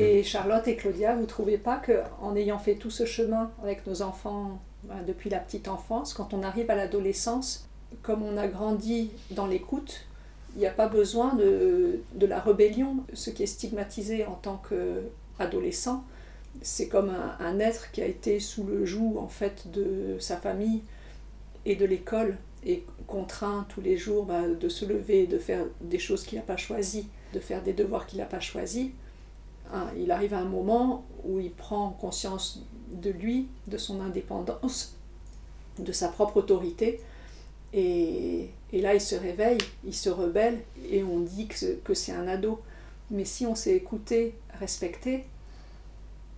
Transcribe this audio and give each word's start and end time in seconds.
Et 0.00 0.22
Charlotte 0.22 0.66
et 0.68 0.76
Claudia, 0.76 1.14
vous 1.14 1.22
ne 1.22 1.26
trouvez 1.26 1.58
pas 1.58 1.80
qu'en 1.84 2.34
ayant 2.36 2.58
fait 2.58 2.74
tout 2.74 2.90
ce 2.90 3.04
chemin 3.04 3.50
avec 3.62 3.86
nos 3.86 4.02
enfants 4.02 4.60
ben, 4.84 4.96
depuis 5.06 5.30
la 5.30 5.38
petite 5.38 5.68
enfance, 5.68 6.14
quand 6.14 6.32
on 6.34 6.42
arrive 6.42 6.70
à 6.70 6.74
l'adolescence, 6.74 7.68
comme 8.02 8.22
on 8.22 8.36
a 8.36 8.46
grandi 8.46 9.10
dans 9.30 9.46
l'écoute, 9.46 10.06
il 10.54 10.60
n'y 10.60 10.66
a 10.66 10.70
pas 10.70 10.88
besoin 10.88 11.34
de, 11.34 12.00
de, 12.14 12.26
la 12.26 12.40
rébellion. 12.40 12.98
Ce 13.12 13.30
qui 13.30 13.42
est 13.42 13.46
stigmatisé 13.46 14.24
en 14.24 14.34
tant 14.34 14.62
qu'adolescent, 14.68 16.04
c'est 16.62 16.88
comme 16.88 17.10
un, 17.10 17.36
un, 17.44 17.58
être 17.58 17.90
qui 17.90 18.00
a 18.00 18.06
été 18.06 18.40
sous 18.40 18.64
le 18.64 18.86
joug 18.86 19.18
en 19.18 19.28
fait 19.28 19.70
de 19.70 20.16
sa 20.18 20.36
famille 20.36 20.82
et 21.66 21.76
de 21.76 21.84
l'école 21.84 22.36
et 22.64 22.84
contraint 23.06 23.66
tous 23.68 23.80
les 23.80 23.96
jours 23.96 24.24
bah, 24.24 24.48
de 24.48 24.68
se 24.68 24.84
lever, 24.84 25.26
de 25.26 25.38
faire 25.38 25.64
des 25.80 25.98
choses 25.98 26.24
qu'il 26.24 26.38
n'a 26.38 26.44
pas 26.44 26.56
choisies, 26.56 27.08
de 27.34 27.40
faire 27.40 27.62
des 27.62 27.72
devoirs 27.72 28.06
qu'il 28.06 28.18
n'a 28.18 28.24
pas 28.24 28.40
choisis. 28.40 28.88
Hein, 29.72 29.88
il 29.98 30.10
arrive 30.10 30.34
à 30.34 30.38
un 30.38 30.44
moment 30.44 31.04
où 31.24 31.40
il 31.40 31.50
prend 31.50 31.90
conscience 31.90 32.62
de 32.92 33.10
lui, 33.10 33.48
de 33.66 33.78
son 33.78 34.00
indépendance, 34.00 34.96
de 35.78 35.92
sa 35.92 36.08
propre 36.08 36.38
autorité, 36.38 37.00
et, 37.72 38.50
là 38.72 38.94
il 38.94 39.00
se 39.00 39.14
réveille, 39.16 39.58
il 39.84 39.94
se 39.94 40.08
rebelle, 40.08 40.60
et 40.88 41.02
on 41.02 41.20
dit 41.20 41.48
que, 41.48 41.94
c'est 41.94 42.12
un 42.12 42.28
ado. 42.28 42.60
Mais 43.10 43.24
si 43.24 43.46
on 43.46 43.54
s'est 43.54 43.74
écouté, 43.76 44.34
respecté, 44.58 45.24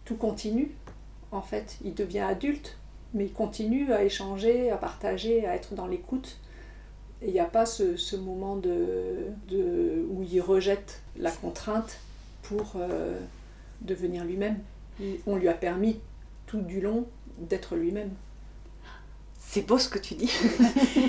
tout 0.04 0.16
continue. 0.16 0.73
En 1.30 1.42
fait, 1.42 1.79
il 1.84 1.95
devient 1.95 2.20
adulte, 2.20 2.76
mais 3.15 3.26
il 3.26 3.32
continue 3.32 3.92
à 3.92 4.02
échanger, 4.02 4.70
à 4.70 4.76
partager, 4.76 5.46
à 5.46 5.54
être 5.54 5.74
dans 5.74 5.87
l'écoute. 5.87 6.38
Et 7.20 7.29
il 7.29 7.32
n'y 7.32 7.40
a 7.40 7.45
pas 7.45 7.66
ce, 7.66 8.16
moment 8.16 8.56
où 8.56 10.23
il 10.23 10.40
rejette 10.40 11.02
la 11.18 11.30
contrainte 11.30 11.98
pour 12.42 12.74
euh, 12.77 13.19
devenir 13.80 14.24
lui-même. 14.24 14.59
On 15.26 15.37
lui 15.37 15.49
a 15.49 15.54
permis 15.54 16.01
tout 16.46 16.60
du 16.60 16.80
long 16.80 17.07
d'être 17.38 17.76
lui-même. 17.76 18.10
C'est 19.38 19.63
beau 19.63 19.79
ce 19.79 19.88
que 19.88 19.99
tu 19.99 20.15
dis. 20.15 20.30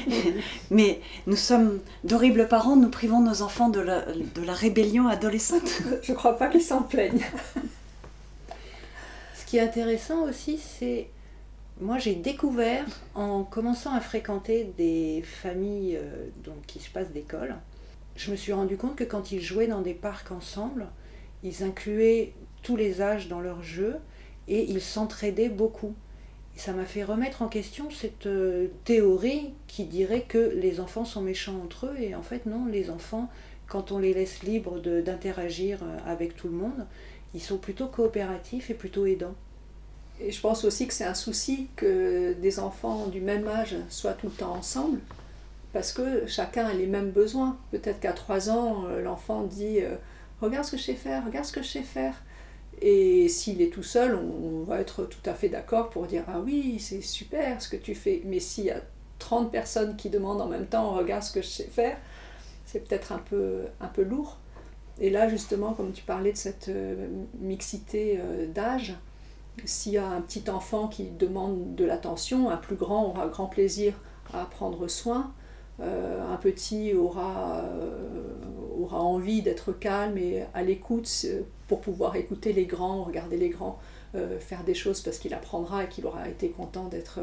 Mais 0.72 1.02
nous 1.28 1.36
sommes 1.36 1.80
d'horribles 2.04 2.48
parents, 2.48 2.76
nous 2.76 2.90
privons 2.90 3.20
nos 3.20 3.42
enfants 3.42 3.70
de 3.70 3.80
la, 3.80 4.06
de 4.06 4.42
la 4.44 4.54
rébellion 4.54 5.08
adolescente. 5.08 5.82
Je 6.04 6.12
ne 6.12 6.18
crois 6.18 6.38
pas 6.38 6.48
qu'ils 6.48 6.62
s'en 6.62 6.84
plaignent. 6.84 7.26
Ce 9.36 9.46
qui 9.46 9.58
est 9.58 9.62
intéressant 9.62 10.22
aussi, 10.24 10.60
c'est 10.60 11.10
moi 11.82 11.98
j'ai 11.98 12.16
découvert 12.16 12.86
en 13.16 13.44
commençant 13.44 13.94
à 13.94 14.02
fréquenter 14.02 14.72
des 14.78 15.24
familles 15.24 15.98
euh, 15.98 16.28
donc, 16.44 16.66
qui 16.68 16.80
se 16.80 16.90
passent 16.90 17.12
d'école, 17.12 17.56
je 18.16 18.32
me 18.32 18.36
suis 18.36 18.54
rendu 18.54 18.78
compte 18.78 18.96
que 18.96 19.04
quand 19.04 19.32
ils 19.32 19.42
jouaient 19.42 19.68
dans 19.68 19.82
des 19.82 19.94
parcs 19.94 20.32
ensemble, 20.32 20.88
ils 21.44 21.64
incluaient 21.64 22.34
tous 22.64 22.76
les 22.76 23.02
âges 23.02 23.28
dans 23.28 23.40
leur 23.40 23.64
jeu 23.64 23.98
et 24.48 24.64
ils 24.64 24.82
s'entraidaient 24.82 25.50
beaucoup. 25.50 25.94
Et 26.56 26.60
ça 26.60 26.74
m'a 26.74 26.86
fait 26.86 27.04
remettre 27.04 27.42
en 27.42 27.48
question 27.48 27.90
cette 27.92 28.26
euh, 28.26 28.68
théorie 28.84 29.54
qui 29.68 29.86
dirait 29.86 30.24
que 30.28 30.54
les 30.56 30.80
enfants 30.80 31.06
sont 31.06 31.22
méchants 31.22 31.62
entre 31.64 31.88
eux 31.88 31.96
et 32.00 32.16
en 32.16 32.22
fait 32.22 32.46
non, 32.46 32.66
les 32.66 32.90
enfants, 32.90 33.30
quand 33.68 33.92
on 33.92 34.00
les 34.00 34.14
laisse 34.14 34.44
libres 34.44 34.80
d'interagir 34.80 35.80
euh, 35.84 35.98
avec 36.06 36.36
tout 36.36 36.48
le 36.48 36.56
monde, 36.56 36.86
ils 37.34 37.42
sont 37.42 37.58
plutôt 37.58 37.88
coopératifs 37.88 38.70
et 38.70 38.74
plutôt 38.74 39.06
aidants. 39.06 39.36
Et 40.20 40.32
je 40.32 40.42
pense 40.42 40.66
aussi 40.66 40.88
que 40.88 40.94
c'est 40.94 41.06
un 41.06 41.14
souci 41.14 41.68
que 41.78 42.34
des 42.34 42.60
enfants 42.60 43.08
du 43.08 43.22
même 43.22 43.48
âge 43.48 43.76
soient 43.88 44.14
tout 44.14 44.28
le 44.28 44.34
temps 44.34 44.54
ensemble, 44.54 45.00
parce 45.72 45.94
que 45.94 46.28
chacun 46.28 46.66
a 46.66 46.74
les 46.74 46.88
mêmes 46.88 47.12
besoins. 47.12 47.58
Peut-être 47.72 48.02
qu'à 48.02 48.12
3 48.12 48.50
ans, 48.50 48.84
euh, 48.88 49.02
l'enfant 49.02 49.44
dit 49.44 49.80
Regarde 50.42 50.66
ce 50.66 50.72
que 50.72 50.78
je 50.78 50.84
sais 50.84 50.96
faire, 50.96 51.26
regarde 51.26 51.46
ce 51.46 51.52
que 51.52 51.62
je 51.62 51.68
sais 51.68 51.84
faire. 51.84 52.16
Et 52.82 53.28
s'il 53.28 53.62
est 53.62 53.74
tout 53.74 53.84
seul, 53.84 54.16
on 54.16 54.64
va 54.64 54.80
être 54.80 55.04
tout 55.04 55.30
à 55.30 55.34
fait 55.34 55.50
d'accord 55.50 55.90
pour 55.90 56.06
dire 56.08 56.24
Ah 56.28 56.40
oui, 56.40 56.80
c'est 56.80 57.02
super 57.02 57.62
ce 57.62 57.68
que 57.68 57.76
tu 57.76 57.94
fais. 57.94 58.22
Mais 58.26 58.40
s'il 58.40 58.66
y 58.66 58.72
a 58.72 58.82
30 59.20 59.52
personnes 59.52 59.98
qui 59.98 60.10
demandent 60.10 60.42
en 60.42 60.48
même 60.48 60.68
temps 60.68 60.92
Regarde 60.92 61.24
ce 61.24 61.32
que 61.32 61.42
je 61.42 61.48
sais 61.48 61.66
faire, 61.66 61.98
c'est 62.66 62.88
peut-être 62.88 63.12
un 63.12 63.20
peu, 63.20 63.68
lourd. 64.02 64.38
Et 65.02 65.10
là, 65.10 65.28
justement, 65.28 65.74
comme 65.74 65.92
tu 65.92 66.04
parlais 66.04 66.32
de 66.32 66.38
cette 66.38 66.70
euh, 66.70 67.08
mixité 67.40 68.20
d'âge, 68.54 68.96
s'il 69.66 69.94
y 69.94 69.98
a 69.98 70.08
un 70.08 70.22
petit 70.22 70.50
enfant 70.50 70.88
qui 70.88 71.10
demande 71.10 71.76
de 71.76 71.86
l'attention, 71.86 72.50
un 72.50 72.58
plus 72.58 72.76
grand 72.76 73.08
aura 73.08 73.28
grand 73.28 73.48
plaisir 73.48 73.94
à 74.34 74.46
prendre 74.46 74.88
soin. 74.88 75.34
Euh, 75.82 76.22
un 76.34 76.36
petit 76.36 76.94
aura, 76.94 77.62
euh, 77.64 78.34
aura 78.84 79.02
envie 79.02 79.42
d'être 79.42 79.72
calme 79.72 80.18
et 80.18 80.46
à 80.54 80.64
l'écoute 80.64 81.26
pour 81.68 81.82
pouvoir 81.82 82.16
écouter 82.16 82.54
les 82.54 82.66
grands, 82.66 83.04
regarder 83.04 83.38
les 83.38 83.50
grands 83.50 83.80
euh, 84.16 84.40
faire 84.40 84.64
des 84.64 84.74
choses 84.74 85.02
parce 85.02 85.20
qu'il 85.20 85.34
apprendra 85.34 85.84
et 85.84 85.88
qu'il 85.88 86.06
aura 86.06 86.28
été 86.28 86.50
content 86.50 86.88
d'être 86.88 87.20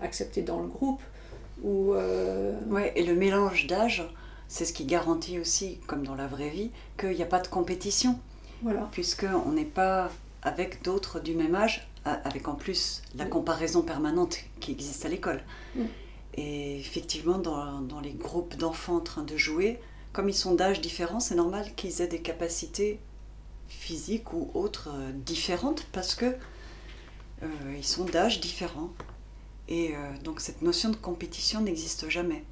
accepté 0.00 0.42
dans 0.42 0.60
le 0.60 0.68
groupe. 0.68 1.02
Ou, 1.62 1.94
Ouais, 2.70 2.92
et 2.96 3.04
le 3.04 3.14
mélange 3.14 3.66
d'âge, 3.66 4.08
c'est 4.48 4.64
ce 4.64 4.72
qui 4.72 4.84
garantit 4.84 5.38
aussi, 5.38 5.78
comme 5.86 6.04
dans 6.04 6.14
la 6.14 6.26
vraie 6.26 6.50
vie, 6.50 6.70
qu'il 6.98 7.10
n'y 7.16 7.22
a 7.22 7.26
pas 7.26 7.40
de 7.40 7.48
compétition. 7.48 8.18
Voilà. 8.62 8.88
Puisqu'on 8.92 9.52
n'est 9.52 9.64
pas 9.64 10.10
avec 10.42 10.82
d'autres 10.82 11.20
du 11.20 11.34
même 11.34 11.54
âge, 11.54 11.88
avec 12.04 12.48
en 12.48 12.54
plus 12.54 13.02
la 13.14 13.24
comparaison 13.24 13.82
permanente 13.82 14.36
qui 14.60 14.72
existe 14.72 15.04
à 15.04 15.08
l'école. 15.08 15.40
Mm. 15.76 15.82
Et 16.34 16.78
effectivement, 16.78 17.38
dans, 17.38 17.80
dans 17.80 18.00
les 18.00 18.12
groupes 18.12 18.56
d'enfants 18.56 18.96
en 18.96 19.00
train 19.00 19.22
de 19.22 19.36
jouer, 19.36 19.80
comme 20.12 20.28
ils 20.28 20.34
sont 20.34 20.54
d'âge 20.54 20.80
différents, 20.80 21.20
c'est 21.20 21.34
normal 21.34 21.74
qu'ils 21.74 22.02
aient 22.02 22.08
des 22.08 22.20
capacités 22.20 23.00
physiques 23.68 24.32
ou 24.32 24.50
autres 24.54 24.90
euh, 24.92 25.12
différentes 25.12 25.86
parce 25.92 26.14
que 26.14 26.26
euh, 27.42 27.46
ils 27.76 27.84
sont 27.84 28.04
d'âge 28.04 28.40
différents. 28.40 28.90
Et 29.68 29.94
euh, 29.94 29.98
donc 30.22 30.40
cette 30.40 30.62
notion 30.62 30.90
de 30.90 30.96
compétition 30.96 31.60
n'existe 31.62 32.08
jamais. 32.08 32.44